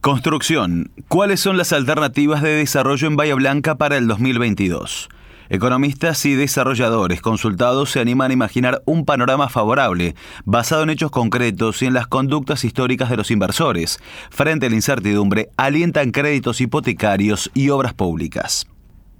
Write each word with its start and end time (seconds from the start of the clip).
Construcción. 0.00 0.92
¿Cuáles 1.08 1.40
son 1.40 1.56
las 1.56 1.72
alternativas 1.72 2.40
de 2.40 2.50
desarrollo 2.50 3.08
en 3.08 3.16
Bahía 3.16 3.34
Blanca 3.34 3.74
para 3.74 3.96
el 3.96 4.06
2022? 4.06 5.08
Economistas 5.48 6.24
y 6.24 6.34
desarrolladores 6.34 7.20
consultados 7.20 7.90
se 7.90 7.98
animan 7.98 8.30
a 8.30 8.34
imaginar 8.34 8.80
un 8.84 9.04
panorama 9.04 9.48
favorable, 9.48 10.14
basado 10.44 10.84
en 10.84 10.90
hechos 10.90 11.10
concretos 11.10 11.82
y 11.82 11.86
en 11.86 11.94
las 11.94 12.06
conductas 12.06 12.64
históricas 12.64 13.10
de 13.10 13.16
los 13.16 13.32
inversores. 13.32 13.98
Frente 14.30 14.66
a 14.66 14.70
la 14.70 14.76
incertidumbre, 14.76 15.48
alientan 15.56 16.12
créditos 16.12 16.60
hipotecarios 16.60 17.50
y 17.52 17.70
obras 17.70 17.94
públicas. 17.94 18.68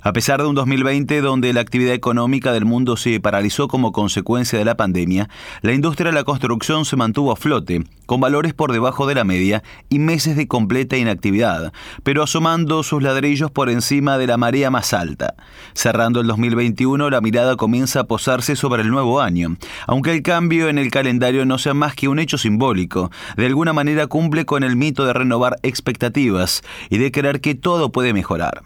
A 0.01 0.12
pesar 0.12 0.41
de 0.41 0.46
un 0.46 0.55
2020 0.55 1.21
donde 1.23 1.53
la 1.53 1.61
actividad 1.61 1.93
económica 1.93 2.53
del 2.53 2.65
mundo 2.65 2.97
se 2.97 3.19
paralizó 3.19 3.67
como 3.67 3.91
consecuencia 3.91 4.57
de 4.57 4.65
la 4.65 4.77
pandemia, 4.77 5.29
la 5.61 5.73
industria 5.73 6.12
de 6.12 6.15
la 6.15 6.23
construcción 6.23 6.85
se 6.85 6.95
mantuvo 6.95 7.33
a 7.33 7.37
flote, 7.37 7.83
con 8.07 8.21
valores 8.21 8.55
por 8.55 8.71
debajo 8.71 9.09
de 9.09 9.16
la 9.16 9.24
media 9.24 9.65
y 9.88 9.98
meses 9.98 10.37
de 10.37 10.47
completa 10.47 10.97
inactividad, 10.97 11.73
pero 12.05 12.23
asomando 12.23 12.84
sus 12.84 13.02
ladrillos 13.02 13.51
por 13.51 13.71
encima 13.71 14.19
de 14.19 14.29
la 14.29 14.37
marea 14.37 14.71
más 14.71 14.93
alta. 14.95 15.34
Cerrando 15.74 16.21
el 16.21 16.29
2021, 16.29 17.10
la 17.10 17.21
mirada 17.21 17.57
comienza 17.57 18.01
a 18.01 18.05
posarse 18.05 18.55
sobre 18.55 18.83
el 18.83 18.91
nuevo 18.91 19.21
año, 19.21 19.57
aunque 19.88 20.12
el 20.12 20.23
cambio 20.23 20.69
en 20.69 20.79
el 20.79 20.93
calendario 20.93 21.45
no 21.45 21.59
sea 21.59 21.74
más 21.74 21.96
que 21.96 22.07
un 22.07 22.21
hecho 22.21 22.38
simbólico, 22.38 23.10
de 23.37 23.46
alguna 23.46 23.73
manera 23.73 24.07
cumple 24.07 24.45
con 24.45 24.62
el 24.62 24.77
mito 24.77 25.05
de 25.05 25.12
renovar 25.12 25.59
expectativas 25.65 26.62
y 26.88 26.99
de 26.99 27.10
creer 27.10 27.41
que 27.41 27.57
todo 27.57 27.91
puede 27.91 28.12
mejorar 28.12 28.62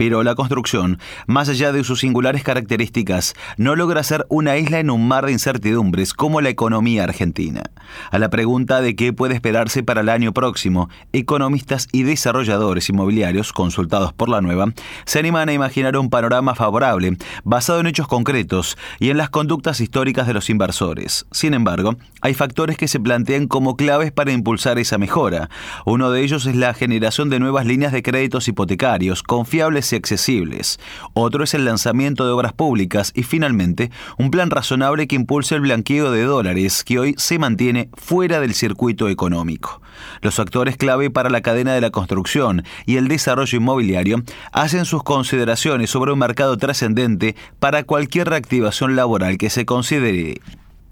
pero 0.00 0.22
la 0.22 0.34
construcción, 0.34 0.98
más 1.26 1.50
allá 1.50 1.72
de 1.72 1.84
sus 1.84 2.00
singulares 2.00 2.42
características, 2.42 3.34
no 3.58 3.76
logra 3.76 4.02
ser 4.02 4.24
una 4.30 4.56
isla 4.56 4.78
en 4.78 4.88
un 4.88 5.06
mar 5.06 5.26
de 5.26 5.32
incertidumbres 5.32 6.14
como 6.14 6.40
la 6.40 6.48
economía 6.48 7.04
argentina. 7.04 7.64
A 8.10 8.18
la 8.18 8.30
pregunta 8.30 8.80
de 8.80 8.96
qué 8.96 9.12
puede 9.12 9.34
esperarse 9.34 9.82
para 9.82 10.00
el 10.00 10.08
año 10.08 10.32
próximo, 10.32 10.88
economistas 11.12 11.86
y 11.92 12.04
desarrolladores 12.04 12.88
inmobiliarios 12.88 13.52
consultados 13.52 14.14
por 14.14 14.30
la 14.30 14.40
nueva 14.40 14.72
se 15.04 15.18
animan 15.18 15.50
a 15.50 15.52
imaginar 15.52 15.98
un 15.98 16.08
panorama 16.08 16.54
favorable, 16.54 17.18
basado 17.44 17.80
en 17.80 17.86
hechos 17.86 18.08
concretos 18.08 18.78
y 19.00 19.10
en 19.10 19.18
las 19.18 19.28
conductas 19.28 19.82
históricas 19.82 20.26
de 20.26 20.32
los 20.32 20.48
inversores. 20.48 21.26
Sin 21.30 21.52
embargo, 21.52 21.96
hay 22.22 22.32
factores 22.32 22.78
que 22.78 22.88
se 22.88 23.00
plantean 23.00 23.48
como 23.48 23.76
claves 23.76 24.12
para 24.12 24.32
impulsar 24.32 24.78
esa 24.78 24.96
mejora. 24.96 25.50
Uno 25.84 26.10
de 26.10 26.22
ellos 26.22 26.46
es 26.46 26.56
la 26.56 26.72
generación 26.72 27.28
de 27.28 27.38
nuevas 27.38 27.66
líneas 27.66 27.92
de 27.92 28.02
créditos 28.02 28.48
hipotecarios 28.48 29.22
confiables 29.22 29.89
accesibles. 29.96 30.78
Otro 31.14 31.44
es 31.44 31.54
el 31.54 31.64
lanzamiento 31.64 32.24
de 32.24 32.32
obras 32.32 32.52
públicas 32.52 33.12
y 33.14 33.22
finalmente 33.22 33.90
un 34.18 34.30
plan 34.30 34.50
razonable 34.50 35.06
que 35.06 35.16
impulse 35.16 35.54
el 35.54 35.62
blanqueo 35.62 36.10
de 36.10 36.24
dólares 36.24 36.84
que 36.84 36.98
hoy 36.98 37.14
se 37.18 37.38
mantiene 37.38 37.90
fuera 37.94 38.40
del 38.40 38.54
circuito 38.54 39.08
económico. 39.08 39.80
Los 40.22 40.38
actores 40.38 40.76
clave 40.76 41.10
para 41.10 41.30
la 41.30 41.40
cadena 41.40 41.74
de 41.74 41.80
la 41.80 41.90
construcción 41.90 42.64
y 42.86 42.96
el 42.96 43.08
desarrollo 43.08 43.58
inmobiliario 43.58 44.22
hacen 44.52 44.84
sus 44.84 45.02
consideraciones 45.02 45.90
sobre 45.90 46.12
un 46.12 46.18
mercado 46.18 46.56
trascendente 46.56 47.36
para 47.58 47.84
cualquier 47.84 48.28
reactivación 48.28 48.96
laboral 48.96 49.38
que 49.38 49.50
se 49.50 49.64
considere 49.64 50.40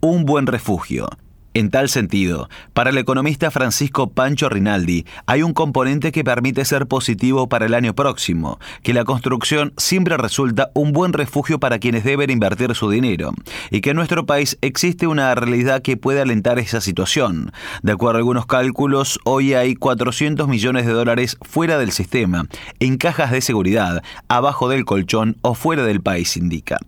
un 0.00 0.24
buen 0.24 0.46
refugio. 0.46 1.08
En 1.54 1.70
tal 1.70 1.88
sentido, 1.88 2.48
para 2.74 2.91
el 2.91 2.98
economista 2.98 3.50
Francisco 3.50 4.10
Pancho 4.10 4.50
Rinaldi, 4.50 5.06
hay 5.27 5.42
un 5.42 5.54
componente 5.54 6.12
que 6.12 6.22
permite 6.22 6.64
ser 6.66 6.86
positivo 6.86 7.48
para 7.48 7.64
el 7.64 7.74
año 7.74 7.94
próximo, 7.94 8.60
que 8.82 8.92
la 8.92 9.04
construcción 9.04 9.72
siempre 9.78 10.19
resulta 10.19 10.70
un 10.74 10.92
buen 10.92 11.14
refugio 11.14 11.58
para 11.58 11.78
quienes 11.78 12.04
deben 12.04 12.30
invertir 12.30 12.74
su 12.74 12.91
dinero, 12.91 13.32
y 13.70 13.80
que 13.80 13.91
en 13.91 13.96
nuestro 13.96 14.26
país 14.26 14.58
existe 14.60 15.06
una 15.06 15.34
realidad 15.34 15.80
que 15.80 15.96
puede 15.96 16.20
alentar 16.20 16.58
esa 16.58 16.82
situación. 16.82 17.50
De 17.82 17.92
acuerdo 17.92 18.16
a 18.16 18.20
algunos 18.20 18.46
cálculos, 18.46 19.19
hoy 19.24 19.54
hay 19.54 19.74
400 19.74 20.48
millones 20.48 20.86
de 20.86 20.92
dólares 20.92 21.38
fuera 21.41 21.78
del 21.78 21.92
sistema, 21.92 22.46
en 22.78 22.98
cajas 22.98 23.30
de 23.30 23.41
seguridad, 23.41 24.02
abajo 24.28 24.69
del 24.69 24.84
colchón 24.84 25.38
o 25.41 25.54
fuera 25.54 25.82
del 25.84 26.03
país, 26.03 26.37
indica. 26.37 26.78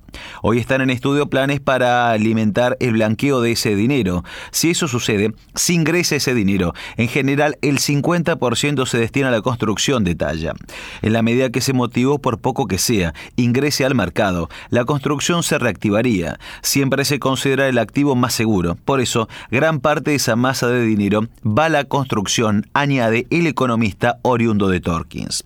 Hoy 0.42 0.58
están 0.58 0.80
en 0.80 0.90
estudio 0.90 1.28
planes 1.28 1.60
para 1.60 2.10
alimentar 2.10 2.76
el 2.80 2.92
blanqueo 2.92 3.40
de 3.40 3.52
ese 3.52 3.74
dinero, 3.74 4.24
si 4.50 4.70
eso 4.70 4.88
sucede, 4.88 5.32
se 5.54 5.72
ingresa 5.72 6.16
ese 6.16 6.34
dinero. 6.34 6.74
En 6.96 7.08
general, 7.08 7.56
el 7.62 7.78
50% 7.78 8.86
se 8.86 8.98
destina 8.98 9.28
a 9.28 9.32
la 9.32 9.42
construcción 9.42 10.04
de 10.04 10.14
talla. 10.14 10.54
En 11.02 11.12
la 11.12 11.22
medida 11.22 11.50
que 11.50 11.60
ese 11.60 11.72
motivo, 11.72 12.18
por 12.18 12.38
poco 12.38 12.66
que 12.66 12.78
sea, 12.78 13.14
ingrese 13.36 13.84
al 13.84 13.94
mercado, 13.94 14.48
la 14.70 14.84
construcción 14.84 15.42
se 15.42 15.58
reactivaría. 15.58 16.38
Siempre 16.62 17.04
se 17.04 17.18
considera 17.18 17.68
el 17.68 17.78
activo 17.78 18.14
más 18.16 18.34
seguro. 18.34 18.76
Por 18.84 19.00
eso, 19.00 19.28
gran 19.50 19.80
parte 19.80 20.10
de 20.10 20.16
esa 20.16 20.36
masa 20.36 20.68
de 20.68 20.82
dinero 20.82 21.28
va 21.44 21.66
a 21.66 21.70
la 21.70 21.84
construcción, 21.84 22.66
añade 22.72 23.26
el 23.30 23.46
economista 23.46 24.18
oriundo 24.22 24.68
de 24.68 24.80
Torkins. 24.80 25.44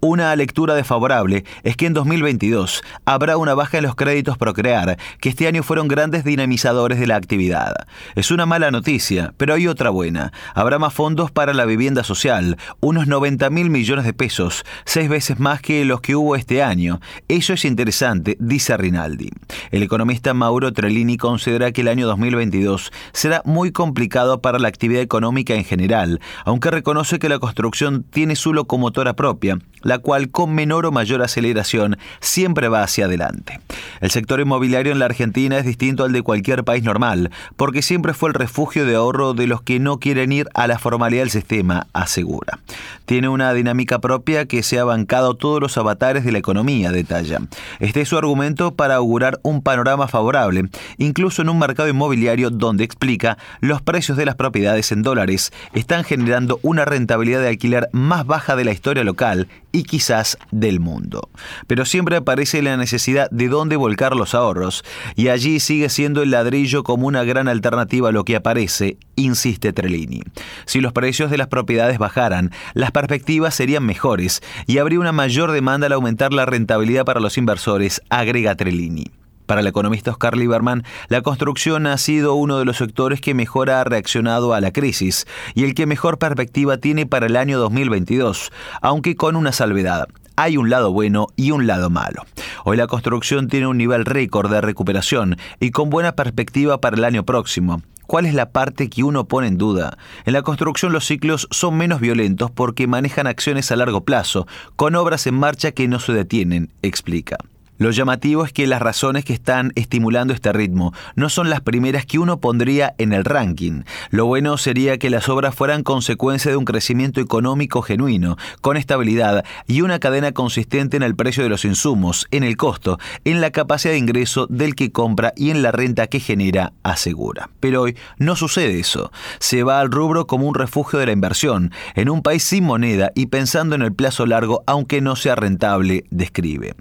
Una 0.00 0.36
lectura 0.36 0.76
desfavorable 0.76 1.44
es 1.64 1.76
que 1.76 1.86
en 1.86 1.92
2022 1.92 2.84
habrá 3.04 3.36
una 3.36 3.54
baja 3.54 3.78
en 3.78 3.82
los 3.82 3.96
créditos 3.96 4.38
Procrear, 4.38 4.96
que 5.20 5.28
este 5.28 5.48
año 5.48 5.64
fueron 5.64 5.88
grandes 5.88 6.22
dinamizadores 6.22 7.00
de 7.00 7.08
la 7.08 7.16
actividad. 7.16 7.74
Es 8.14 8.30
una 8.30 8.46
mala 8.46 8.70
noticia, 8.70 9.34
pero 9.36 9.54
hay 9.54 9.66
otra 9.66 9.90
buena. 9.90 10.32
Habrá 10.54 10.78
más 10.78 10.94
fondos 10.94 11.32
para 11.32 11.52
la 11.52 11.64
vivienda 11.64 12.04
social, 12.04 12.58
unos 12.78 13.08
90 13.08 13.50
mil 13.50 13.70
millones 13.70 14.04
de 14.04 14.12
pesos, 14.12 14.64
seis 14.84 15.08
veces 15.08 15.40
más 15.40 15.60
que 15.60 15.84
los 15.84 16.00
que 16.00 16.14
hubo 16.14 16.36
este 16.36 16.62
año. 16.62 17.00
Eso 17.26 17.52
es 17.52 17.64
interesante, 17.64 18.36
dice 18.38 18.76
Rinaldi. 18.76 19.30
El 19.72 19.82
economista 19.82 20.32
Mauro 20.32 20.72
Trellini 20.72 21.16
considera 21.16 21.72
que 21.72 21.80
el 21.80 21.88
año 21.88 22.06
2022 22.06 22.92
será 23.12 23.42
muy 23.44 23.72
complicado 23.72 24.40
para 24.42 24.60
la 24.60 24.68
actividad 24.68 25.02
económica 25.02 25.54
en 25.54 25.64
general, 25.64 26.20
aunque 26.44 26.70
reconoce 26.70 27.18
que 27.18 27.28
la 27.28 27.40
construcción 27.40 28.04
tiene 28.04 28.36
su 28.36 28.52
locomotora 28.52 29.14
propia 29.14 29.58
la 29.82 29.98
cual 29.98 30.30
con 30.30 30.54
menor 30.54 30.86
o 30.86 30.92
mayor 30.92 31.22
aceleración 31.22 31.98
siempre 32.20 32.68
va 32.68 32.82
hacia 32.82 33.06
adelante. 33.06 33.60
El 34.00 34.10
sector 34.10 34.40
inmobiliario 34.40 34.92
en 34.92 34.98
la 34.98 35.06
Argentina 35.06 35.58
es 35.58 35.64
distinto 35.64 36.04
al 36.04 36.12
de 36.12 36.22
cualquier 36.22 36.64
país 36.64 36.84
normal, 36.84 37.30
porque 37.56 37.82
siempre 37.82 38.14
fue 38.14 38.30
el 38.30 38.34
refugio 38.34 38.84
de 38.84 38.96
ahorro 38.96 39.34
de 39.34 39.46
los 39.46 39.62
que 39.62 39.80
no 39.80 39.98
quieren 39.98 40.32
ir 40.32 40.48
a 40.54 40.66
la 40.66 40.78
formalidad 40.78 41.22
del 41.22 41.30
sistema, 41.30 41.86
asegura. 41.92 42.58
Tiene 43.06 43.28
una 43.28 43.52
dinámica 43.52 43.98
propia 44.00 44.46
que 44.46 44.62
se 44.62 44.78
ha 44.78 44.84
bancado 44.84 45.34
todos 45.34 45.60
los 45.60 45.78
avatares 45.78 46.24
de 46.24 46.32
la 46.32 46.38
economía, 46.38 46.92
detalla. 46.92 47.38
Este 47.80 48.02
es 48.02 48.08
su 48.08 48.18
argumento 48.18 48.74
para 48.74 48.96
augurar 48.96 49.40
un 49.42 49.62
panorama 49.62 50.08
favorable, 50.08 50.68
incluso 50.98 51.42
en 51.42 51.48
un 51.48 51.58
mercado 51.58 51.88
inmobiliario 51.88 52.50
donde 52.50 52.84
explica 52.84 53.38
los 53.60 53.82
precios 53.82 54.16
de 54.16 54.26
las 54.26 54.34
propiedades 54.34 54.92
en 54.92 55.02
dólares 55.02 55.52
están 55.72 56.04
generando 56.04 56.58
una 56.62 56.84
rentabilidad 56.84 57.40
de 57.40 57.48
alquiler 57.48 57.88
más 57.92 58.26
baja 58.26 58.56
de 58.56 58.64
la 58.64 58.72
historia 58.72 59.04
local 59.04 59.48
y 59.72 59.84
quizás 59.84 60.38
del 60.50 60.80
mundo. 60.80 61.28
Pero 61.66 61.84
siempre 61.84 62.16
aparece 62.16 62.62
la 62.62 62.76
necesidad 62.76 63.30
de 63.30 63.48
dónde 63.48 63.76
volcar 63.76 64.16
los 64.16 64.34
ahorros, 64.34 64.84
y 65.14 65.28
allí 65.28 65.60
sigue 65.60 65.88
siendo 65.88 66.22
el 66.22 66.30
ladrillo 66.30 66.82
como 66.82 67.06
una 67.06 67.24
gran 67.24 67.48
alternativa 67.48 68.08
a 68.08 68.12
lo 68.12 68.24
que 68.24 68.36
aparece, 68.36 68.96
insiste 69.16 69.72
Trellini. 69.72 70.22
Si 70.66 70.80
los 70.80 70.92
precios 70.92 71.30
de 71.30 71.38
las 71.38 71.48
propiedades 71.48 71.98
bajaran, 71.98 72.50
las 72.74 72.90
perspectivas 72.90 73.54
serían 73.54 73.84
mejores 73.84 74.42
y 74.66 74.78
habría 74.78 75.00
una 75.00 75.12
mayor 75.12 75.52
demanda 75.52 75.86
al 75.86 75.92
aumentar 75.92 76.32
la 76.32 76.46
rentabilidad 76.46 77.04
para 77.04 77.20
los 77.20 77.38
inversores, 77.38 78.02
agrega 78.08 78.54
Trellini. 78.54 79.17
Para 79.48 79.62
el 79.62 79.66
economista 79.66 80.10
Oscar 80.10 80.36
Lieberman, 80.36 80.84
la 81.08 81.22
construcción 81.22 81.86
ha 81.86 81.96
sido 81.96 82.34
uno 82.34 82.58
de 82.58 82.66
los 82.66 82.76
sectores 82.76 83.22
que 83.22 83.32
mejor 83.32 83.70
ha 83.70 83.82
reaccionado 83.82 84.52
a 84.52 84.60
la 84.60 84.72
crisis 84.72 85.26
y 85.54 85.64
el 85.64 85.72
que 85.72 85.86
mejor 85.86 86.18
perspectiva 86.18 86.76
tiene 86.76 87.06
para 87.06 87.24
el 87.24 87.34
año 87.34 87.58
2022, 87.58 88.52
aunque 88.82 89.16
con 89.16 89.36
una 89.36 89.52
salvedad. 89.52 90.06
Hay 90.36 90.58
un 90.58 90.68
lado 90.68 90.92
bueno 90.92 91.28
y 91.34 91.52
un 91.52 91.66
lado 91.66 91.88
malo. 91.88 92.26
Hoy 92.66 92.76
la 92.76 92.88
construcción 92.88 93.48
tiene 93.48 93.66
un 93.66 93.78
nivel 93.78 94.04
récord 94.04 94.50
de 94.50 94.60
recuperación 94.60 95.38
y 95.60 95.70
con 95.70 95.88
buena 95.88 96.12
perspectiva 96.12 96.82
para 96.82 96.98
el 96.98 97.04
año 97.04 97.24
próximo. 97.24 97.80
¿Cuál 98.06 98.26
es 98.26 98.34
la 98.34 98.50
parte 98.50 98.90
que 98.90 99.02
uno 99.02 99.28
pone 99.28 99.48
en 99.48 99.56
duda? 99.56 99.96
En 100.26 100.34
la 100.34 100.42
construcción 100.42 100.92
los 100.92 101.06
ciclos 101.06 101.48
son 101.50 101.78
menos 101.78 102.00
violentos 102.00 102.50
porque 102.50 102.86
manejan 102.86 103.26
acciones 103.26 103.72
a 103.72 103.76
largo 103.76 104.04
plazo, 104.04 104.46
con 104.76 104.94
obras 104.94 105.26
en 105.26 105.36
marcha 105.36 105.72
que 105.72 105.88
no 105.88 106.00
se 106.00 106.12
detienen, 106.12 106.70
explica. 106.82 107.38
Lo 107.78 107.92
llamativo 107.92 108.44
es 108.44 108.52
que 108.52 108.66
las 108.66 108.82
razones 108.82 109.24
que 109.24 109.32
están 109.32 109.70
estimulando 109.76 110.34
este 110.34 110.52
ritmo 110.52 110.92
no 111.14 111.28
son 111.28 111.48
las 111.48 111.60
primeras 111.60 112.04
que 112.04 112.18
uno 112.18 112.40
pondría 112.40 112.96
en 112.98 113.12
el 113.12 113.24
ranking. 113.24 113.84
Lo 114.10 114.26
bueno 114.26 114.58
sería 114.58 114.98
que 114.98 115.10
las 115.10 115.28
obras 115.28 115.54
fueran 115.54 115.84
consecuencia 115.84 116.50
de 116.50 116.56
un 116.56 116.64
crecimiento 116.64 117.20
económico 117.20 117.80
genuino, 117.82 118.36
con 118.60 118.76
estabilidad 118.76 119.44
y 119.68 119.82
una 119.82 120.00
cadena 120.00 120.32
consistente 120.32 120.96
en 120.96 121.04
el 121.04 121.14
precio 121.14 121.44
de 121.44 121.48
los 121.48 121.64
insumos, 121.64 122.26
en 122.32 122.42
el 122.42 122.56
costo, 122.56 122.98
en 123.24 123.40
la 123.40 123.52
capacidad 123.52 123.92
de 123.92 123.98
ingreso 123.98 124.48
del 124.48 124.74
que 124.74 124.90
compra 124.90 125.32
y 125.36 125.50
en 125.50 125.62
la 125.62 125.70
renta 125.70 126.08
que 126.08 126.18
genera, 126.18 126.72
asegura. 126.82 127.48
Pero 127.60 127.82
hoy 127.82 127.96
no 128.18 128.34
sucede 128.34 128.80
eso. 128.80 129.12
Se 129.38 129.62
va 129.62 129.78
al 129.78 129.92
rubro 129.92 130.26
como 130.26 130.48
un 130.48 130.56
refugio 130.56 130.98
de 130.98 131.06
la 131.06 131.12
inversión, 131.12 131.70
en 131.94 132.10
un 132.10 132.22
país 132.22 132.42
sin 132.42 132.64
moneda 132.64 133.12
y 133.14 133.26
pensando 133.26 133.76
en 133.76 133.82
el 133.82 133.94
plazo 133.94 134.26
largo 134.26 134.64
aunque 134.66 135.00
no 135.00 135.14
sea 135.14 135.36
rentable, 135.36 136.04
describe. 136.10 136.74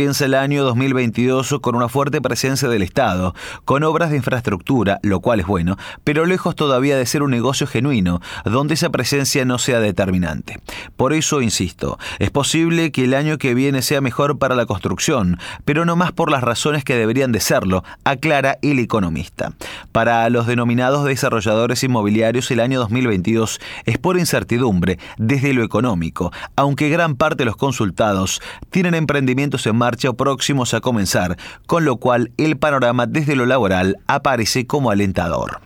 El 0.00 0.32
año 0.32 0.64
2022 0.64 1.56
con 1.60 1.74
una 1.74 1.90
fuerte 1.90 2.22
presencia 2.22 2.70
del 2.70 2.80
Estado, 2.80 3.34
con 3.66 3.84
obras 3.84 4.08
de 4.08 4.16
infraestructura, 4.16 4.98
lo 5.02 5.20
cual 5.20 5.40
es 5.40 5.46
bueno, 5.46 5.76
pero 6.04 6.24
lejos 6.24 6.56
todavía 6.56 6.96
de 6.96 7.04
ser 7.04 7.22
un 7.22 7.30
negocio 7.30 7.66
genuino, 7.66 8.22
donde 8.46 8.72
esa 8.72 8.88
presencia 8.88 9.44
no 9.44 9.58
sea 9.58 9.78
determinante. 9.78 10.58
Por 10.96 11.12
eso 11.12 11.42
insisto, 11.42 11.98
es 12.18 12.30
posible 12.30 12.92
que 12.92 13.04
el 13.04 13.12
año 13.12 13.36
que 13.36 13.52
viene 13.52 13.82
sea 13.82 14.00
mejor 14.00 14.38
para 14.38 14.54
la 14.54 14.64
construcción, 14.64 15.38
pero 15.66 15.84
no 15.84 15.96
más 15.96 16.12
por 16.12 16.30
las 16.30 16.42
razones 16.42 16.82
que 16.82 16.96
deberían 16.96 17.30
de 17.30 17.40
serlo, 17.40 17.84
aclara 18.04 18.56
el 18.62 18.78
economista. 18.78 19.52
Para 19.92 20.30
los 20.30 20.46
denominados 20.46 21.04
desarrolladores 21.04 21.84
inmobiliarios, 21.84 22.50
el 22.50 22.60
año 22.60 22.78
2022 22.80 23.60
es 23.84 23.98
por 23.98 24.18
incertidumbre 24.18 24.98
desde 25.18 25.52
lo 25.52 25.62
económico, 25.62 26.32
aunque 26.56 26.88
gran 26.88 27.16
parte 27.16 27.42
de 27.42 27.44
los 27.44 27.56
consultados 27.56 28.40
tienen 28.70 28.94
emprendimientos 28.94 29.66
en 29.66 29.76
marcha 29.76 29.89
o 30.08 30.14
próximos 30.14 30.74
a 30.74 30.80
comenzar, 30.80 31.36
con 31.66 31.84
lo 31.84 31.96
cual 31.96 32.32
el 32.36 32.56
panorama 32.56 33.06
desde 33.06 33.36
lo 33.36 33.46
laboral 33.46 33.96
aparece 34.06 34.66
como 34.66 34.90
alentador. 34.90 35.60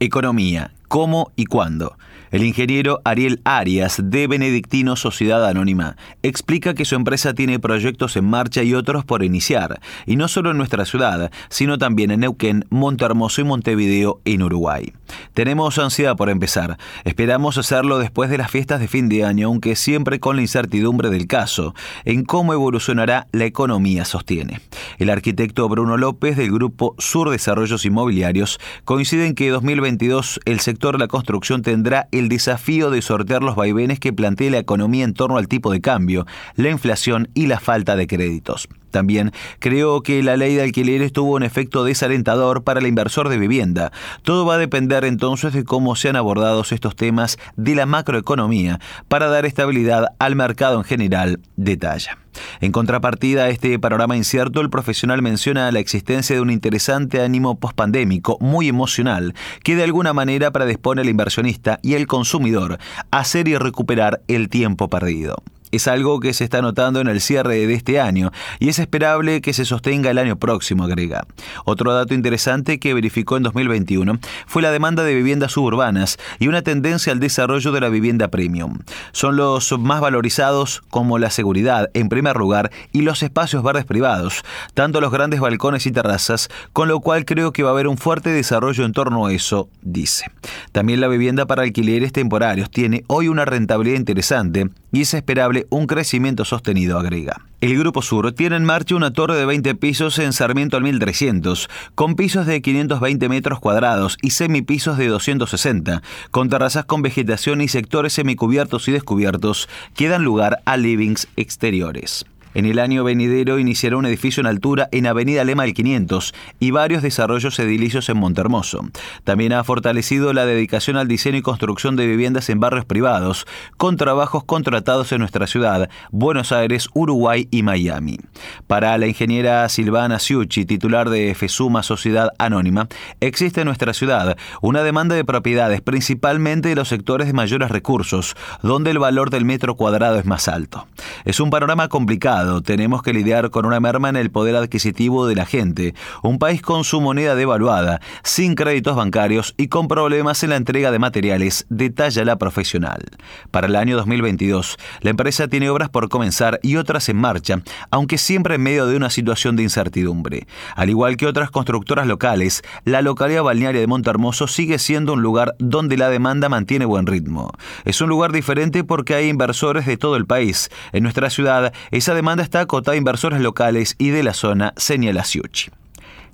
Economía, 0.00 0.74
¿cómo 0.88 1.32
y 1.36 1.46
cuándo? 1.46 1.96
El 2.32 2.44
ingeniero 2.44 3.02
Ariel 3.04 3.42
Arias, 3.44 4.00
de 4.02 4.26
Benedictino 4.26 4.96
Sociedad 4.96 5.46
Anónima, 5.46 5.98
explica 6.22 6.72
que 6.72 6.86
su 6.86 6.94
empresa 6.94 7.34
tiene 7.34 7.58
proyectos 7.58 8.16
en 8.16 8.24
marcha 8.24 8.62
y 8.62 8.72
otros 8.72 9.04
por 9.04 9.22
iniciar, 9.22 9.82
y 10.06 10.16
no 10.16 10.28
solo 10.28 10.50
en 10.50 10.56
nuestra 10.56 10.86
ciudad, 10.86 11.30
sino 11.50 11.76
también 11.76 12.10
en 12.10 12.20
Neuquén, 12.20 12.64
Montehermoso 12.70 13.42
y 13.42 13.44
Montevideo, 13.44 14.22
en 14.24 14.42
Uruguay. 14.42 14.94
Tenemos 15.34 15.78
ansiedad 15.78 16.16
por 16.16 16.30
empezar. 16.30 16.78
Esperamos 17.04 17.58
hacerlo 17.58 17.98
después 17.98 18.30
de 18.30 18.38
las 18.38 18.50
fiestas 18.50 18.80
de 18.80 18.88
fin 18.88 19.10
de 19.10 19.26
año, 19.26 19.48
aunque 19.48 19.76
siempre 19.76 20.18
con 20.18 20.36
la 20.36 20.42
incertidumbre 20.42 21.10
del 21.10 21.26
caso, 21.26 21.74
en 22.06 22.24
cómo 22.24 22.54
evolucionará 22.54 23.26
la 23.32 23.44
economía, 23.44 24.06
sostiene. 24.06 24.62
El 24.96 25.10
arquitecto 25.10 25.68
Bruno 25.68 25.98
López, 25.98 26.38
del 26.38 26.50
grupo 26.50 26.94
Sur 26.96 27.28
Desarrollos 27.28 27.84
Inmobiliarios, 27.84 28.58
coincide 28.86 29.26
en 29.26 29.34
que 29.34 29.50
2022 29.50 30.40
el 30.46 30.60
sector 30.60 30.94
de 30.94 31.00
la 31.00 31.08
construcción 31.08 31.60
tendrá 31.60 32.08
el 32.10 32.21
el 32.22 32.28
desafío 32.28 32.90
de 32.90 33.02
sortear 33.02 33.42
los 33.42 33.56
vaivenes 33.56 34.00
que 34.00 34.12
plantea 34.12 34.50
la 34.50 34.58
economía 34.58 35.04
en 35.04 35.14
torno 35.14 35.36
al 35.36 35.48
tipo 35.48 35.72
de 35.72 35.80
cambio, 35.80 36.26
la 36.54 36.70
inflación 36.70 37.28
y 37.34 37.46
la 37.46 37.60
falta 37.60 37.96
de 37.96 38.06
créditos. 38.06 38.68
También 38.92 39.32
creo 39.58 40.02
que 40.02 40.22
la 40.22 40.36
ley 40.36 40.54
de 40.54 40.62
alquileres 40.62 41.12
tuvo 41.12 41.34
un 41.34 41.42
efecto 41.42 41.82
desalentador 41.82 42.62
para 42.62 42.78
el 42.78 42.86
inversor 42.86 43.28
de 43.28 43.38
vivienda. 43.38 43.90
Todo 44.22 44.46
va 44.46 44.54
a 44.54 44.58
depender 44.58 45.04
entonces 45.04 45.52
de 45.52 45.64
cómo 45.64 45.96
sean 45.96 46.14
abordados 46.14 46.70
estos 46.70 46.94
temas 46.94 47.38
de 47.56 47.74
la 47.74 47.86
macroeconomía 47.86 48.78
para 49.08 49.26
dar 49.26 49.46
estabilidad 49.46 50.14
al 50.20 50.36
mercado 50.36 50.78
en 50.78 50.84
general, 50.84 51.40
detalla. 51.56 52.18
En 52.60 52.72
contrapartida 52.72 53.44
a 53.44 53.48
este 53.48 53.78
panorama 53.78 54.16
incierto, 54.16 54.60
el 54.60 54.70
profesional 54.70 55.22
menciona 55.22 55.70
la 55.70 55.80
existencia 55.80 56.36
de 56.36 56.42
un 56.42 56.50
interesante 56.50 57.20
ánimo 57.20 57.58
pospandémico 57.58 58.38
muy 58.40 58.68
emocional 58.68 59.34
que 59.62 59.76
de 59.76 59.84
alguna 59.84 60.12
manera 60.12 60.50
predispone 60.50 61.02
al 61.02 61.08
inversionista 61.08 61.78
y 61.82 61.94
al 61.94 62.06
consumidor 62.06 62.78
a 63.10 63.18
hacer 63.18 63.48
y 63.48 63.56
recuperar 63.56 64.22
el 64.28 64.48
tiempo 64.48 64.88
perdido 64.88 65.42
es 65.72 65.88
algo 65.88 66.20
que 66.20 66.32
se 66.34 66.44
está 66.44 66.62
notando 66.62 67.00
en 67.00 67.08
el 67.08 67.20
cierre 67.20 67.66
de 67.66 67.74
este 67.74 67.98
año 68.00 68.30
y 68.60 68.68
es 68.68 68.78
esperable 68.78 69.40
que 69.40 69.52
se 69.52 69.64
sostenga 69.64 70.10
el 70.10 70.18
año 70.18 70.36
próximo, 70.36 70.84
agrega. 70.84 71.26
Otro 71.64 71.92
dato 71.92 72.14
interesante 72.14 72.78
que 72.78 72.94
verificó 72.94 73.36
en 73.36 73.42
2021 73.42 74.18
fue 74.46 74.62
la 74.62 74.70
demanda 74.70 75.02
de 75.02 75.14
viviendas 75.14 75.52
suburbanas 75.52 76.18
y 76.38 76.48
una 76.48 76.62
tendencia 76.62 77.12
al 77.12 77.20
desarrollo 77.20 77.72
de 77.72 77.80
la 77.80 77.88
vivienda 77.88 78.28
premium. 78.28 78.78
Son 79.12 79.36
los 79.36 79.72
más 79.78 80.00
valorizados 80.00 80.82
como 80.90 81.18
la 81.18 81.30
seguridad, 81.30 81.90
en 81.94 82.08
primer 82.08 82.36
lugar, 82.36 82.70
y 82.92 83.02
los 83.02 83.22
espacios 83.22 83.62
verdes 83.62 83.86
privados, 83.86 84.42
tanto 84.74 85.00
los 85.00 85.10
grandes 85.10 85.40
balcones 85.40 85.86
y 85.86 85.92
terrazas, 85.92 86.48
con 86.72 86.88
lo 86.88 87.00
cual 87.00 87.24
creo 87.24 87.52
que 87.52 87.62
va 87.62 87.70
a 87.70 87.72
haber 87.72 87.88
un 87.88 87.96
fuerte 87.96 88.30
desarrollo 88.30 88.84
en 88.84 88.92
torno 88.92 89.26
a 89.26 89.32
eso, 89.32 89.68
dice. 89.80 90.26
También 90.72 91.00
la 91.00 91.08
vivienda 91.08 91.46
para 91.46 91.62
alquileres 91.62 92.12
temporarios 92.12 92.70
tiene 92.70 93.04
hoy 93.06 93.28
una 93.28 93.44
rentabilidad 93.44 93.96
interesante 93.96 94.68
y 94.92 95.02
es 95.02 95.14
esperable 95.14 95.61
un 95.70 95.86
crecimiento 95.86 96.44
sostenido, 96.44 96.98
agrega. 96.98 97.42
El 97.60 97.78
Grupo 97.78 98.02
Sur 98.02 98.32
tiene 98.32 98.56
en 98.56 98.64
marcha 98.64 98.96
una 98.96 99.12
torre 99.12 99.36
de 99.36 99.46
20 99.46 99.74
pisos 99.76 100.18
en 100.18 100.32
Sarmiento 100.32 100.76
al 100.76 100.82
1300, 100.82 101.68
con 101.94 102.16
pisos 102.16 102.46
de 102.46 102.60
520 102.60 103.28
metros 103.28 103.60
cuadrados 103.60 104.18
y 104.22 104.30
semipisos 104.30 104.98
de 104.98 105.08
260, 105.08 106.02
con 106.30 106.48
terrazas 106.48 106.84
con 106.84 107.02
vegetación 107.02 107.60
y 107.60 107.68
sectores 107.68 108.14
semicubiertos 108.14 108.88
y 108.88 108.92
descubiertos 108.92 109.68
que 109.94 110.08
dan 110.08 110.24
lugar 110.24 110.60
a 110.64 110.76
livings 110.76 111.28
exteriores. 111.36 112.24
En 112.54 112.66
el 112.66 112.78
año 112.78 113.02
venidero 113.02 113.58
iniciará 113.58 113.96
un 113.96 114.04
edificio 114.04 114.40
en 114.42 114.46
altura 114.46 114.88
en 114.92 115.06
Avenida 115.06 115.44
Lema 115.44 115.62
del 115.62 115.72
500 115.72 116.34
y 116.60 116.70
varios 116.70 117.02
desarrollos 117.02 117.58
edilicios 117.58 118.08
en 118.10 118.18
Montermoso. 118.18 118.86
También 119.24 119.54
ha 119.54 119.64
fortalecido 119.64 120.32
la 120.32 120.44
dedicación 120.44 120.96
al 120.96 121.08
diseño 121.08 121.38
y 121.38 121.42
construcción 121.42 121.96
de 121.96 122.06
viviendas 122.06 122.50
en 122.50 122.60
barrios 122.60 122.84
privados, 122.84 123.46
con 123.78 123.96
trabajos 123.96 124.44
contratados 124.44 125.12
en 125.12 125.20
nuestra 125.20 125.46
ciudad, 125.46 125.88
Buenos 126.10 126.52
Aires, 126.52 126.88
Uruguay 126.92 127.48
y 127.50 127.62
Miami. 127.62 128.18
Para 128.66 128.98
la 128.98 129.06
ingeniera 129.06 129.66
Silvana 129.68 130.18
Ciucci, 130.18 130.66
titular 130.66 131.08
de 131.08 131.34
FESUMA 131.34 131.82
Sociedad 131.82 132.30
Anónima, 132.38 132.88
existe 133.20 133.62
en 133.62 133.66
nuestra 133.66 133.94
ciudad 133.94 134.36
una 134.60 134.82
demanda 134.82 135.14
de 135.14 135.24
propiedades, 135.24 135.80
principalmente 135.80 136.68
de 136.68 136.76
los 136.76 136.88
sectores 136.88 137.28
de 137.28 137.32
mayores 137.32 137.70
recursos, 137.70 138.36
donde 138.62 138.90
el 138.90 138.98
valor 138.98 139.30
del 139.30 139.44
metro 139.44 139.74
cuadrado 139.76 140.18
es 140.18 140.26
más 140.26 140.48
alto. 140.48 140.86
Es 141.24 141.40
un 141.40 141.50
panorama 141.50 141.88
complicado 141.88 142.41
tenemos 142.62 143.02
que 143.02 143.12
lidiar 143.12 143.50
con 143.50 143.66
una 143.66 143.80
merma 143.80 144.08
en 144.08 144.16
el 144.16 144.30
poder 144.30 144.56
adquisitivo 144.56 145.26
de 145.26 145.34
la 145.34 145.46
gente, 145.46 145.94
un 146.22 146.38
país 146.38 146.62
con 146.62 146.84
su 146.84 147.00
moneda 147.00 147.34
devaluada, 147.34 148.00
sin 148.22 148.54
créditos 148.54 148.96
bancarios 148.96 149.54
y 149.56 149.68
con 149.68 149.88
problemas 149.88 150.42
en 150.42 150.50
la 150.50 150.56
entrega 150.56 150.90
de 150.90 150.98
materiales, 150.98 151.66
detalla 151.68 152.24
la 152.24 152.36
profesional. 152.36 153.02
Para 153.50 153.66
el 153.66 153.76
año 153.76 153.96
2022, 153.96 154.78
la 155.00 155.10
empresa 155.10 155.48
tiene 155.48 155.70
obras 155.70 155.88
por 155.88 156.08
comenzar 156.08 156.58
y 156.62 156.76
otras 156.76 157.08
en 157.08 157.16
marcha, 157.16 157.62
aunque 157.90 158.18
siempre 158.18 158.56
en 158.56 158.62
medio 158.62 158.86
de 158.86 158.96
una 158.96 159.10
situación 159.10 159.56
de 159.56 159.62
incertidumbre. 159.62 160.46
Al 160.74 160.90
igual 160.90 161.16
que 161.16 161.26
otras 161.26 161.50
constructoras 161.50 162.06
locales, 162.06 162.62
la 162.84 163.02
localidad 163.02 163.42
balnearia 163.42 163.80
de 163.80 163.86
Montermoso 163.86 164.46
sigue 164.46 164.78
siendo 164.78 165.12
un 165.12 165.22
lugar 165.22 165.54
donde 165.58 165.96
la 165.96 166.08
demanda 166.08 166.48
mantiene 166.48 166.84
buen 166.84 167.06
ritmo. 167.06 167.52
Es 167.84 168.00
un 168.00 168.08
lugar 168.08 168.32
diferente 168.32 168.84
porque 168.84 169.14
hay 169.14 169.28
inversores 169.28 169.86
de 169.86 169.96
todo 169.96 170.16
el 170.16 170.26
país. 170.26 170.70
En 170.92 171.02
nuestra 171.02 171.30
ciudad, 171.30 171.72
esa 171.90 172.14
demanda 172.14 172.31
demanda 172.32 172.44
está 172.44 172.60
acotada 172.60 172.94
a 172.94 172.96
inversores 172.96 173.42
locales 173.42 173.94
y 173.98 174.08
de 174.08 174.22
la 174.22 174.32
zona, 174.32 174.72
señala 174.78 175.22
Siuchi. 175.22 175.70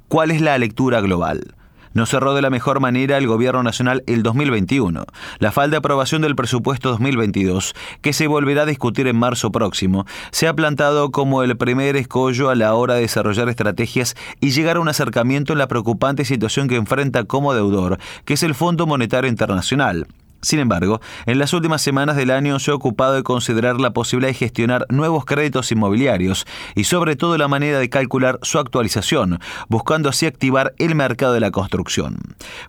¿Cuál 0.07 0.31
es 0.31 0.41
la 0.41 0.57
lectura 0.57 1.01
global? 1.01 1.57
No 1.93 2.07
cerró 2.07 2.35
de 2.35 2.43
la 2.43 2.51
mejor 2.51 2.79
manera 2.79 3.19
el 3.19 3.27
Gobierno 3.27 3.65
Nacional 3.65 4.05
el 4.07 4.23
2021. 4.23 5.05
La 5.41 5.51
falta 5.51 5.73
de 5.73 5.77
aprobación 5.79 6.23
del 6.23 6.37
presupuesto 6.37 6.91
2022, 6.91 7.75
que 8.01 8.13
se 8.13 8.29
volverá 8.29 8.63
a 8.63 8.67
discutir 8.67 9.09
en 9.09 9.17
marzo 9.17 9.51
próximo, 9.51 10.07
se 10.31 10.47
ha 10.47 10.55
plantado 10.55 11.11
como 11.11 11.43
el 11.43 11.57
primer 11.57 11.97
escollo 11.97 12.49
a 12.49 12.55
la 12.55 12.75
hora 12.75 12.95
de 12.95 13.01
desarrollar 13.01 13.49
estrategias 13.49 14.15
y 14.41 14.51
llegar 14.51 14.77
a 14.77 14.81
un 14.81 14.89
acercamiento 14.89 15.53
en 15.53 15.59
la 15.59 15.67
preocupante 15.67 16.25
situación 16.25 16.69
que 16.69 16.77
enfrenta 16.77 17.25
como 17.25 17.55
deudor, 17.55 17.99
que 18.25 18.35
es 18.35 18.45
el 18.45 18.55
Fondo 18.55 18.87
Monetario 18.87 19.29
Internacional. 19.29 20.07
Sin 20.41 20.61
embargo, 20.61 21.01
en 21.27 21.39
las 21.39 21.53
últimas 21.53 21.83
semanas 21.83 22.15
del 22.15 22.31
año 22.31 22.61
se 22.61 22.71
ha 22.71 22.75
ocupado 22.75 23.15
de 23.15 23.25
considerar 23.25 23.81
la 23.81 23.91
posibilidad 23.91 24.31
de 24.31 24.39
gestionar 24.39 24.87
nuevos 24.89 25.25
créditos 25.25 25.73
inmobiliarios 25.73 26.47
y 26.77 26.85
sobre 26.85 27.17
todo 27.17 27.37
la 27.37 27.49
manera 27.49 27.81
de 27.81 27.91
calcular 27.91 28.39
su 28.43 28.61
actualización, 28.61 29.41
buscando 29.69 30.09
así 30.09 30.27
activar 30.27 30.75
el 30.79 30.95
mercado 30.95 31.33
de 31.33 31.41
la 31.41 31.51
construcción. 31.51 32.19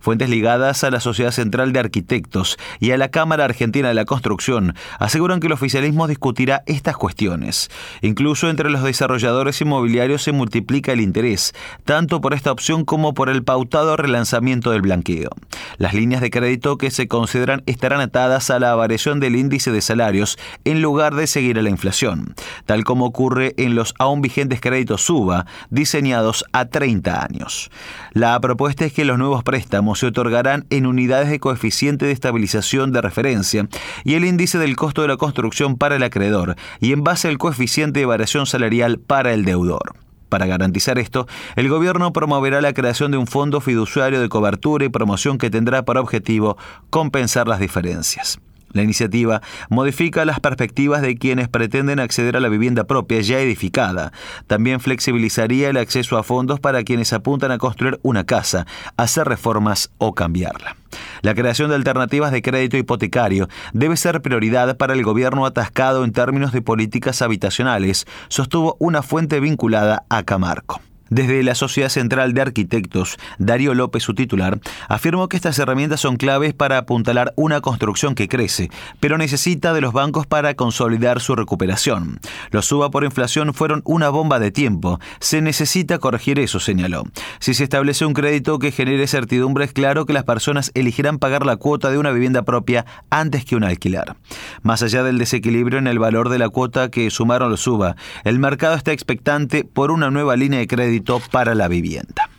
Fuentes 0.01 0.29
ligadas 0.29 0.83
a 0.83 0.89
la 0.89 0.99
Sociedad 0.99 1.31
Central 1.31 1.71
de 1.71 1.79
Arquitectos 1.79 2.57
y 2.79 2.89
a 2.91 2.97
la 2.97 3.09
Cámara 3.09 3.45
Argentina 3.45 3.87
de 3.87 3.93
la 3.93 4.05
Construcción 4.05 4.73
aseguran 4.97 5.39
que 5.39 5.47
el 5.47 5.53
oficialismo 5.53 6.07
discutirá 6.07 6.63
estas 6.65 6.97
cuestiones. 6.97 7.69
Incluso 8.01 8.49
entre 8.49 8.71
los 8.71 8.83
desarrolladores 8.83 9.61
inmobiliarios 9.61 10.23
se 10.23 10.31
multiplica 10.31 10.91
el 10.91 11.01
interés, 11.01 11.53
tanto 11.85 12.19
por 12.19 12.33
esta 12.33 12.51
opción 12.51 12.83
como 12.83 13.13
por 13.13 13.29
el 13.29 13.43
pautado 13.43 13.95
relanzamiento 13.95 14.71
del 14.71 14.81
blanqueo. 14.81 15.29
Las 15.77 15.93
líneas 15.93 16.21
de 16.21 16.31
crédito 16.31 16.77
que 16.77 16.89
se 16.89 17.07
consideran 17.07 17.58
estarán 17.65 18.01
atadas 18.01 18.49
a 18.49 18.59
la 18.59 18.75
variación 18.75 19.19
del 19.19 19.35
índice 19.35 19.71
de 19.71 19.81
salarios 19.81 20.37
en 20.65 20.81
lugar 20.81 21.15
de 21.15 21.27
seguir 21.27 21.59
a 21.59 21.61
la 21.61 21.69
inflación, 21.69 22.35
tal 22.65 22.83
como 22.83 23.05
ocurre 23.05 23.53
en 23.57 23.75
los 23.75 23.93
aún 23.99 24.21
vigentes 24.21 24.61
créditos 24.61 25.03
SUBA, 25.03 25.45
diseñados 25.69 26.45
a 26.51 26.65
30 26.65 27.23
años. 27.23 27.69
La 28.11 28.39
propuesta 28.39 28.85
es 28.85 28.93
que 28.93 29.05
los 29.05 29.17
nuevos 29.17 29.43
préstamos 29.43 29.99
se 29.99 30.07
otorgarán 30.07 30.65
en 30.69 30.85
unidades 30.85 31.29
de 31.29 31.39
coeficiente 31.39 32.05
de 32.05 32.11
estabilización 32.11 32.91
de 32.91 33.01
referencia 33.01 33.67
y 34.03 34.15
el 34.15 34.25
índice 34.25 34.57
del 34.57 34.75
costo 34.75 35.01
de 35.01 35.07
la 35.07 35.17
construcción 35.17 35.77
para 35.77 35.95
el 35.95 36.03
acreedor 36.03 36.55
y 36.79 36.93
en 36.93 37.03
base 37.03 37.27
al 37.27 37.37
coeficiente 37.37 37.99
de 37.99 38.05
variación 38.05 38.45
salarial 38.45 38.99
para 38.99 39.33
el 39.33 39.45
deudor. 39.45 39.95
Para 40.29 40.45
garantizar 40.45 40.99
esto, 40.99 41.27
el 41.55 41.67
gobierno 41.69 42.13
promoverá 42.13 42.61
la 42.61 42.73
creación 42.73 43.11
de 43.11 43.17
un 43.17 43.27
fondo 43.27 43.59
fiduciario 43.61 44.21
de 44.21 44.29
cobertura 44.29 44.85
y 44.85 44.89
promoción 44.89 45.37
que 45.37 45.49
tendrá 45.49 45.83
por 45.83 45.97
objetivo 45.97 46.57
compensar 46.89 47.47
las 47.47 47.59
diferencias. 47.59 48.39
La 48.71 48.83
iniciativa 48.83 49.41
modifica 49.69 50.25
las 50.25 50.39
perspectivas 50.39 51.01
de 51.01 51.17
quienes 51.17 51.49
pretenden 51.49 51.99
acceder 51.99 52.37
a 52.37 52.39
la 52.39 52.49
vivienda 52.49 52.83
propia 52.83 53.19
ya 53.21 53.39
edificada. 53.39 54.11
También 54.45 54.79
flexibilizaría 54.79 55.69
el 55.69 55.77
acceso 55.77 56.17
a 56.17 56.23
fondos 56.23 56.59
para 56.59 56.83
quienes 56.83 57.11
apuntan 57.11 57.51
a 57.51 57.57
construir 57.57 57.99
una 58.03 58.25
casa, 58.25 58.67
hacer 58.95 59.27
reformas 59.27 59.89
o 59.97 60.13
cambiarla. 60.13 60.78
La 61.21 61.35
creación 61.35 61.69
de 61.69 61.75
alternativas 61.75 62.31
de 62.31 62.41
crédito 62.41 62.77
hipotecario 62.77 63.47
debe 63.73 63.97
ser 63.97 64.21
prioridad 64.21 64.77
para 64.77 64.93
el 64.93 65.03
gobierno 65.03 65.45
atascado 65.45 66.03
en 66.03 66.11
términos 66.11 66.51
de 66.51 66.61
políticas 66.61 67.21
habitacionales, 67.21 68.05
sostuvo 68.27 68.75
una 68.79 69.01
fuente 69.01 69.39
vinculada 69.39 70.05
a 70.09 70.23
Camarco. 70.23 70.81
Desde 71.09 71.41
la 71.43 71.55
Sociedad 71.55 71.89
Central 71.89 72.33
de 72.33 72.41
Arquitectos, 72.41 73.17
Darío 73.39 73.73
López, 73.73 74.03
su 74.03 74.13
titular, 74.13 74.59
afirmó 74.87 75.27
que 75.27 75.37
estas 75.37 75.57
herramientas 75.57 76.01
son 76.01 76.17
claves 76.17 76.53
para 76.53 76.77
apuntalar 76.77 77.33
una 77.35 77.61
construcción 77.61 78.13
que 78.13 78.27
crece, 78.27 78.69
pero 78.99 79.17
necesita 79.17 79.73
de 79.73 79.81
los 79.81 79.91
bancos 79.91 80.27
para 80.27 80.53
consolidar 80.53 81.19
su 81.19 81.35
recuperación. 81.35 82.19
Los 82.51 82.67
suba 82.67 82.91
por 82.91 83.03
inflación 83.03 83.53
fueron 83.53 83.81
una 83.85 84.09
bomba 84.09 84.39
de 84.39 84.51
tiempo. 84.51 84.99
Se 85.19 85.41
necesita 85.41 85.97
corregir 85.97 86.39
eso, 86.39 86.59
señaló. 86.59 87.03
Si 87.39 87.53
se 87.53 87.63
establece 87.63 88.05
un 88.05 88.13
crédito 88.13 88.59
que 88.59 88.71
genere 88.71 89.07
certidumbre, 89.07 89.65
es 89.65 89.73
claro 89.73 90.05
que 90.05 90.13
las 90.13 90.25
personas 90.25 90.71
elegirán 90.75 91.17
pagar 91.17 91.45
la 91.45 91.57
cuota 91.57 91.89
de 91.89 91.97
una 91.97 92.11
vivienda 92.11 92.43
propia 92.43 92.85
antes 93.09 93.45
que 93.45 93.55
un 93.55 93.63
alquilar. 93.63 94.15
Más 94.61 94.83
allá 94.83 95.03
del 95.03 95.17
desequilibrio 95.17 95.79
en 95.79 95.87
el 95.87 95.97
valor 95.97 96.29
de 96.29 96.37
la 96.37 96.49
cuota 96.49 96.91
que 96.91 97.09
sumaron 97.09 97.49
los 97.49 97.61
suba, 97.61 97.95
el 98.23 98.37
mercado 98.37 98.75
está 98.75 98.91
expectante 98.91 99.63
por 99.63 99.91
una 99.91 100.11
nueva 100.11 100.35
línea 100.35 100.59
de 100.59 100.67
crédito 100.67 100.98
para 101.31 101.55
la 101.55 101.67
vivienda. 101.67 102.29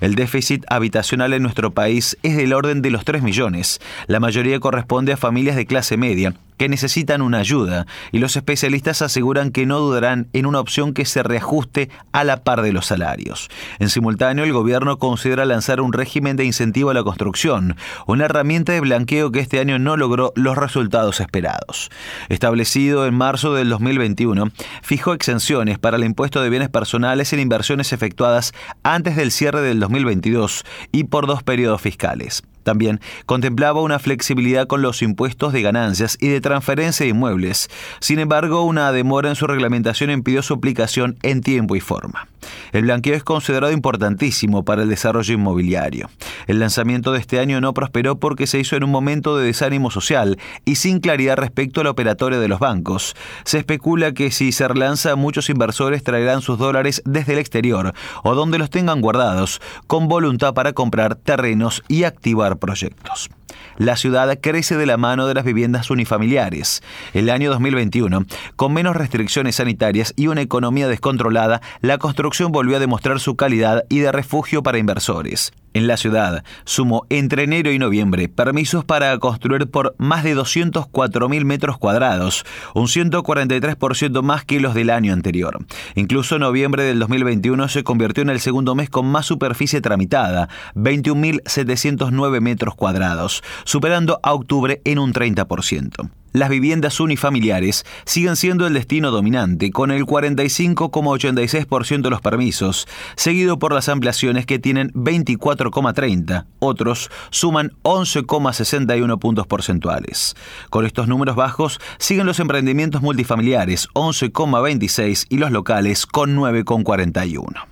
El 0.00 0.14
déficit 0.14 0.64
habitacional 0.68 1.34
en 1.34 1.42
nuestro 1.42 1.72
país 1.72 2.16
es 2.22 2.36
del 2.36 2.54
orden 2.54 2.80
de 2.80 2.90
los 2.90 3.04
3 3.04 3.22
millones. 3.22 3.80
La 4.06 4.20
mayoría 4.20 4.58
corresponde 4.58 5.12
a 5.12 5.18
familias 5.18 5.56
de 5.56 5.66
clase 5.66 5.96
media 5.96 6.34
que 6.60 6.68
necesitan 6.68 7.22
una 7.22 7.38
ayuda 7.38 7.86
y 8.12 8.18
los 8.18 8.36
especialistas 8.36 9.00
aseguran 9.00 9.50
que 9.50 9.64
no 9.64 9.78
dudarán 9.78 10.28
en 10.34 10.44
una 10.44 10.60
opción 10.60 10.92
que 10.92 11.06
se 11.06 11.22
reajuste 11.22 11.88
a 12.12 12.22
la 12.22 12.44
par 12.44 12.60
de 12.60 12.70
los 12.70 12.84
salarios. 12.84 13.48
En 13.78 13.88
simultáneo, 13.88 14.44
el 14.44 14.52
gobierno 14.52 14.98
considera 14.98 15.46
lanzar 15.46 15.80
un 15.80 15.94
régimen 15.94 16.36
de 16.36 16.44
incentivo 16.44 16.90
a 16.90 16.94
la 16.94 17.02
construcción, 17.02 17.76
una 18.06 18.26
herramienta 18.26 18.74
de 18.74 18.80
blanqueo 18.82 19.32
que 19.32 19.40
este 19.40 19.58
año 19.58 19.78
no 19.78 19.96
logró 19.96 20.34
los 20.36 20.54
resultados 20.54 21.20
esperados. 21.20 21.88
Establecido 22.28 23.06
en 23.06 23.14
marzo 23.14 23.54
del 23.54 23.70
2021, 23.70 24.50
fijó 24.82 25.14
exenciones 25.14 25.78
para 25.78 25.96
el 25.96 26.04
impuesto 26.04 26.42
de 26.42 26.50
bienes 26.50 26.68
personales 26.68 27.32
en 27.32 27.40
inversiones 27.40 27.94
efectuadas 27.94 28.52
antes 28.82 29.16
del 29.16 29.32
cierre 29.32 29.62
del 29.62 29.80
2022 29.80 30.66
y 30.92 31.04
por 31.04 31.26
dos 31.26 31.42
periodos 31.42 31.80
fiscales. 31.80 32.42
También 32.70 33.00
contemplaba 33.26 33.82
una 33.82 33.98
flexibilidad 33.98 34.68
con 34.68 34.80
los 34.80 35.02
impuestos 35.02 35.52
de 35.52 35.60
ganancias 35.60 36.16
y 36.20 36.28
de 36.28 36.40
transferencia 36.40 37.02
de 37.02 37.10
inmuebles. 37.10 37.68
Sin 37.98 38.20
embargo, 38.20 38.62
una 38.62 38.92
demora 38.92 39.28
en 39.28 39.34
su 39.34 39.48
reglamentación 39.48 40.08
impidió 40.12 40.40
su 40.40 40.54
aplicación 40.54 41.16
en 41.24 41.40
tiempo 41.40 41.74
y 41.74 41.80
forma. 41.80 42.28
El 42.72 42.82
blanqueo 42.82 43.16
es 43.16 43.24
considerado 43.24 43.72
importantísimo 43.72 44.64
para 44.64 44.82
el 44.82 44.88
desarrollo 44.88 45.34
inmobiliario. 45.34 46.10
El 46.46 46.60
lanzamiento 46.60 47.12
de 47.12 47.18
este 47.18 47.40
año 47.40 47.60
no 47.60 47.74
prosperó 47.74 48.18
porque 48.18 48.46
se 48.46 48.60
hizo 48.60 48.76
en 48.76 48.84
un 48.84 48.90
momento 48.90 49.36
de 49.36 49.46
desánimo 49.46 49.90
social 49.90 50.38
y 50.64 50.76
sin 50.76 51.00
claridad 51.00 51.36
respecto 51.36 51.80
a 51.80 51.84
la 51.84 51.90
operatoria 51.90 52.38
de 52.38 52.48
los 52.48 52.60
bancos. 52.60 53.16
Se 53.44 53.58
especula 53.58 54.12
que 54.12 54.30
si 54.30 54.52
se 54.52 54.68
relanza, 54.68 55.16
muchos 55.16 55.50
inversores 55.50 56.04
traerán 56.04 56.40
sus 56.40 56.58
dólares 56.58 57.02
desde 57.04 57.32
el 57.32 57.40
exterior 57.40 57.94
o 58.22 58.34
donde 58.34 58.58
los 58.58 58.70
tengan 58.70 59.00
guardados, 59.00 59.60
con 59.86 60.08
voluntad 60.08 60.54
para 60.54 60.72
comprar 60.72 61.16
terrenos 61.16 61.82
y 61.88 62.04
activar 62.04 62.58
proyectos. 62.60 63.30
La 63.76 63.96
ciudad 63.96 64.38
crece 64.40 64.76
de 64.76 64.86
la 64.86 64.96
mano 64.96 65.26
de 65.26 65.34
las 65.34 65.44
viviendas 65.44 65.90
unifamiliares. 65.90 66.82
El 67.14 67.30
año 67.30 67.50
2021, 67.50 68.26
con 68.56 68.72
menos 68.72 68.96
restricciones 68.96 69.56
sanitarias 69.56 70.12
y 70.16 70.26
una 70.26 70.42
economía 70.42 70.88
descontrolada, 70.88 71.60
la 71.80 71.98
construcción 71.98 72.52
volvió 72.52 72.76
a 72.76 72.80
demostrar 72.80 73.20
su 73.20 73.36
calidad 73.36 73.84
y 73.88 74.00
de 74.00 74.12
refugio 74.12 74.62
para 74.62 74.78
inversores. 74.78 75.52
En 75.72 75.86
la 75.86 75.96
ciudad 75.96 76.42
sumó 76.64 77.06
entre 77.10 77.44
enero 77.44 77.70
y 77.70 77.78
noviembre 77.78 78.28
permisos 78.28 78.84
para 78.84 79.16
construir 79.18 79.70
por 79.70 79.94
más 79.98 80.24
de 80.24 80.36
204.000 80.36 81.44
metros 81.44 81.78
cuadrados, 81.78 82.44
un 82.74 82.86
143% 82.86 84.22
más 84.22 84.44
que 84.44 84.58
los 84.58 84.74
del 84.74 84.90
año 84.90 85.12
anterior. 85.12 85.64
Incluso 85.94 86.40
noviembre 86.40 86.82
del 86.82 86.98
2021 86.98 87.68
se 87.68 87.84
convirtió 87.84 88.22
en 88.22 88.30
el 88.30 88.40
segundo 88.40 88.74
mes 88.74 88.90
con 88.90 89.06
más 89.06 89.26
superficie 89.26 89.80
tramitada, 89.80 90.48
21.709 90.74 92.40
metros 92.40 92.74
cuadrados, 92.74 93.39
superando 93.64 94.20
a 94.22 94.32
octubre 94.32 94.80
en 94.84 94.98
un 94.98 95.12
30% 95.12 96.10
las 96.32 96.48
viviendas 96.48 97.00
unifamiliares 97.00 97.84
siguen 98.04 98.36
siendo 98.36 98.66
el 98.66 98.74
destino 98.74 99.10
dominante, 99.10 99.70
con 99.70 99.90
el 99.90 100.04
45,86% 100.04 102.02
de 102.02 102.10
los 102.10 102.20
permisos, 102.20 102.86
seguido 103.16 103.58
por 103.58 103.72
las 103.72 103.88
ampliaciones 103.88 104.46
que 104.46 104.58
tienen 104.58 104.92
24,30. 104.92 106.46
Otros 106.58 107.10
suman 107.30 107.72
11,61 107.82 109.18
puntos 109.18 109.46
porcentuales. 109.46 110.36
Con 110.70 110.86
estos 110.86 111.08
números 111.08 111.36
bajos 111.36 111.80
siguen 111.98 112.26
los 112.26 112.40
emprendimientos 112.40 113.02
multifamiliares, 113.02 113.88
11,26, 113.94 115.26
y 115.28 115.38
los 115.38 115.50
locales 115.50 116.06
con 116.06 116.36
9,41 116.36 117.69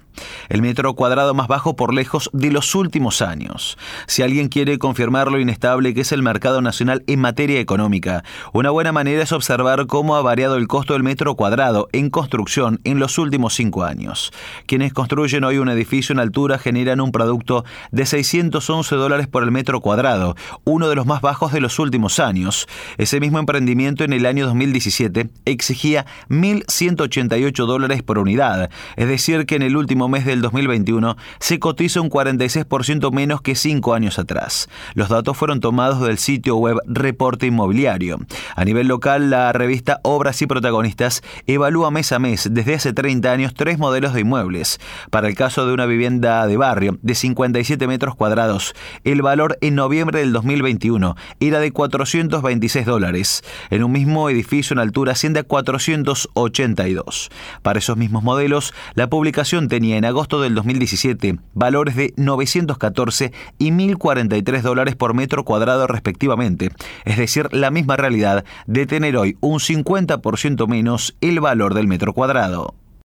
el 0.49 0.63
metro 0.63 0.95
cuadrado 0.95 1.35
más 1.35 1.49
bajo 1.49 1.77
por 1.77 1.95
lejos 1.95 2.31
de 2.33 2.51
los 2.51 2.75
últimos 2.75 3.23
años. 3.23 3.79
Si 4.07 4.23
alguien 4.23 4.49
quiere 4.49 4.79
confirmar 4.79 5.31
lo 5.31 5.41
inestable 5.41 5.95
que 5.95 6.03
es 6.03 6.13
el 6.13 6.23
mercado 6.23 6.61
nacional 6.61 7.05
en 7.07 7.21
materia 7.21 7.61
económica, 7.61 8.25
una 8.53 8.71
buena 8.71 8.93
manera 8.93 9.23
es 9.23 9.33
observar 9.33 9.87
cómo 9.87 10.17
ha 10.17 10.23
variado 10.23 10.57
el 10.57 10.69
costo 10.69 10.93
del 10.93 11.03
metro 11.03 11.35
cuadrado 11.35 11.89
en 11.93 12.11
construcción 12.11 12.81
en 12.85 12.99
los 12.99 13.19
últimos 13.19 13.55
cinco 13.55 13.85
años. 13.85 14.33
Quienes 14.67 14.93
construyen 14.93 15.45
hoy 15.45 15.59
un 15.59 15.69
edificio 15.69 16.13
en 16.13 16.21
altura 16.21 16.59
generan 16.59 17.01
un 17.01 17.13
producto 17.13 17.65
de 17.91 18.07
611 18.07 18.97
dólares 18.97 19.27
por 19.27 19.43
el 19.43 19.51
metro 19.51 19.81
cuadrado, 19.81 20.37
uno 20.65 20.89
de 20.89 20.95
los 20.95 21.07
más 21.07 21.21
bajos 21.21 21.53
de 21.53 21.61
los 21.61 21.79
últimos 21.79 22.19
años. 22.19 22.67
Ese 22.97 23.21
mismo 23.21 23.39
emprendimiento 23.39 24.05
en 24.05 24.13
el 24.13 24.27
año 24.27 24.47
2017 24.47 25.29
exigía 25.45 26.07
1.188 26.29 27.67
dólares 27.67 28.03
por 28.03 28.19
unidad, 28.19 28.71
es 28.97 29.09
decir, 29.09 29.47
que 29.47 29.57
en 29.57 29.63
el 29.63 29.77
mes 30.09 30.25
del 30.25 30.41
2021 30.41 31.17
se 31.39 31.59
cotiza 31.59 32.01
un 32.01 32.11
46% 32.11 33.13
menos 33.13 33.43
que 33.43 33.55
cinco 33.55 33.95
años 33.95 34.19
atrás. 34.19 34.69
Los 34.95 35.09
datos 35.09 35.37
fueron 35.37 35.61
tomados 35.61 36.01
del 36.01 36.19
sitio 36.19 36.57
web 36.57 36.79
Reporte 36.87 37.47
Inmobiliario. 37.47 38.19
A 38.57 38.65
nivel 38.65 38.89
local, 38.89 39.31
la 39.31 39.53
revista 39.53 40.01
Obras 40.03 40.41
y 40.43 40.47
Protagonistas 40.47 41.23
evalúa 41.47 41.91
mes 41.91 42.13
a 42.13 42.19
mes 42.19 42.49
desde 42.51 42.75
hace 42.75 42.93
30 42.93 43.31
años 43.31 43.55
tres 43.55 43.79
modelos 43.79 44.15
de 44.15 44.21
inmuebles. 44.21 44.81
Para 45.11 45.29
el 45.29 45.35
caso 45.35 45.67
de 45.67 45.73
una 45.73 45.87
vivienda 45.87 46.47
de 46.47 46.57
barrio 46.57 46.99
de 47.03 47.15
57 47.15 47.87
metros 47.87 48.15
cuadrados, 48.15 48.75
el 49.05 49.23
valor 49.23 49.59
en 49.61 49.75
noviembre 49.75 50.21
del 50.21 50.33
2021 50.33 51.17
era 51.41 51.61
de 51.61 51.73
426 51.73 52.87
dólares. 52.87 53.43
En 53.71 53.85
un 53.85 53.93
mismo 53.93 54.31
edificio 54.31 54.75
en 54.75 54.81
altura 54.81 55.13
asciende 55.13 55.41
a 55.41 55.45
482. 55.45 57.31
Para 57.63 57.79
esos 57.79 57.97
mismos 57.97 58.23
modelos, 58.23 58.75
la 58.95 59.09
publicación 59.09 59.69
tenía 59.69 59.98
en 59.99 60.05
agosto 60.05 60.41
del 60.41 60.55
2017 60.55 61.39
valores 61.55 61.97
de 61.97 62.15
914 62.17 63.33
y 63.59 63.71
1.043 63.71 64.63
dólares 64.63 64.97
por 64.97 65.13
metro 65.13 65.45
cuadrado 65.45 65.87
respectivamente, 65.87 66.71
es 67.05 67.19
decir, 67.19 67.49
la 67.53 67.71
misma 67.71 67.97
realidad 67.97 68.45
de 68.67 68.87
tener 68.87 69.17
hoy 69.17 69.37
un 69.41 69.59
50% 69.59 70.67
menos 70.69 71.17
el 71.21 71.41
valor 71.41 71.75
del 71.75 71.89
metro 71.89 72.13
cuadrado. 72.13 72.75